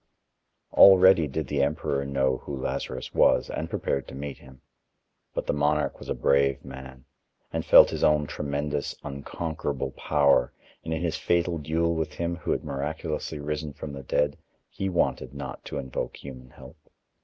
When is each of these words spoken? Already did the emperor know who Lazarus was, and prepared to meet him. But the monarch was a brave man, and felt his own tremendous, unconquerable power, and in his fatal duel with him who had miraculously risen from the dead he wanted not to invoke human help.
Already 0.71 1.27
did 1.27 1.45
the 1.45 1.61
emperor 1.61 2.03
know 2.07 2.37
who 2.37 2.55
Lazarus 2.57 3.13
was, 3.13 3.51
and 3.51 3.69
prepared 3.69 4.07
to 4.07 4.15
meet 4.15 4.39
him. 4.39 4.61
But 5.35 5.45
the 5.45 5.53
monarch 5.53 5.99
was 5.99 6.09
a 6.09 6.15
brave 6.15 6.65
man, 6.65 7.05
and 7.53 7.63
felt 7.63 7.91
his 7.91 8.03
own 8.03 8.25
tremendous, 8.25 8.95
unconquerable 9.03 9.91
power, 9.91 10.53
and 10.83 10.91
in 10.91 11.03
his 11.03 11.17
fatal 11.17 11.59
duel 11.59 11.93
with 11.93 12.13
him 12.13 12.35
who 12.37 12.49
had 12.49 12.63
miraculously 12.63 13.37
risen 13.37 13.73
from 13.73 13.93
the 13.93 14.01
dead 14.01 14.39
he 14.71 14.89
wanted 14.89 15.35
not 15.35 15.63
to 15.65 15.77
invoke 15.77 16.15
human 16.17 16.49
help. 16.49 16.77